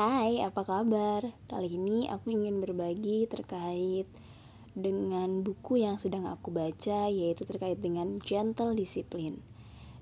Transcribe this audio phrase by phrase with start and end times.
[0.00, 1.28] Hai, apa kabar?
[1.44, 4.08] Kali ini aku ingin berbagi terkait
[4.72, 9.44] dengan buku yang sedang aku baca, yaitu terkait dengan gentle discipline.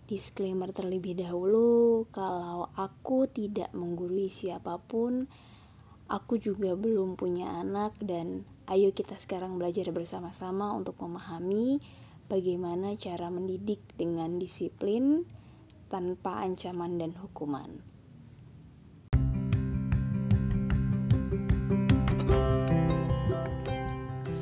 [0.06, 5.26] Disclaimer terlebih dahulu, kalau aku tidak menggurui siapa pun,
[6.06, 11.82] aku juga belum punya anak dan ayo kita sekarang belajar bersama-sama untuk memahami
[12.30, 15.26] bagaimana cara mendidik dengan disiplin
[15.90, 17.97] tanpa ancaman dan hukuman.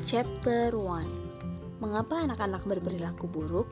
[0.06, 3.66] Chapter 1 Mengapa anak-anak berperilaku buruk?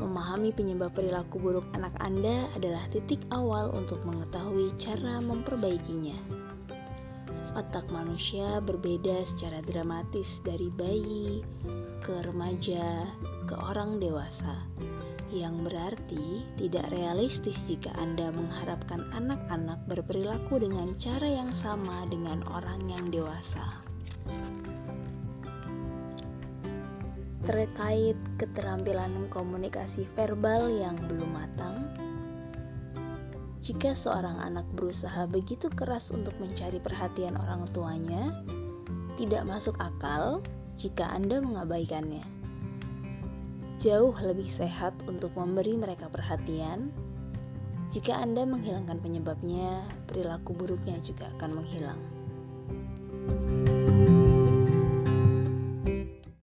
[0.00, 6.16] Memahami penyebab perilaku buruk anak Anda adalah titik awal untuk mengetahui cara memperbaikinya.
[7.52, 11.44] Otak manusia berbeda secara dramatis dari bayi
[12.00, 13.12] ke remaja
[13.44, 14.56] ke orang dewasa,
[15.28, 22.88] yang berarti tidak realistis jika Anda mengharapkan anak-anak berperilaku dengan cara yang sama dengan orang
[22.88, 23.84] yang dewasa.
[27.48, 31.88] Terkait keterampilan komunikasi verbal yang belum matang.
[33.64, 38.44] Jika seorang anak berusaha begitu keras untuk mencari perhatian orang tuanya,
[39.16, 40.44] tidak masuk akal
[40.76, 42.22] jika Anda mengabaikannya.
[43.80, 46.92] Jauh lebih sehat untuk memberi mereka perhatian.
[47.88, 52.17] Jika Anda menghilangkan penyebabnya, perilaku buruknya juga akan menghilang.